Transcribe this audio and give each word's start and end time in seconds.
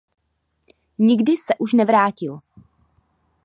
Nikdy 0.99 1.37
se 1.37 1.53
už 1.57 1.73
nevrátil. 1.73 2.39